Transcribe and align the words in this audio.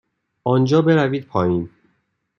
آنجا 0.43 0.81
بروید 0.81 1.25
پایین. 1.25 1.69